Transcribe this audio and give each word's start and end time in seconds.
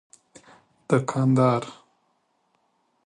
درندگان 0.89 1.63